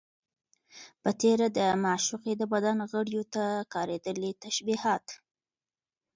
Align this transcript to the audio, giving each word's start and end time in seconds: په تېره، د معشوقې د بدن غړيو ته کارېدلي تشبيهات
په 1.03 1.11
تېره، 1.21 1.47
د 1.57 1.59
معشوقې 1.83 2.33
د 2.37 2.43
بدن 2.53 2.77
غړيو 2.91 3.23
ته 3.33 3.43
کارېدلي 3.73 4.31
تشبيهات 4.43 5.05